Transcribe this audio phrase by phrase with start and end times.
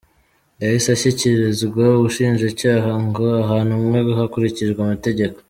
[0.61, 5.37] Yahise ashyikirizwa ubushinjacyaha ngo ahanwe hakurikijwe amategeko.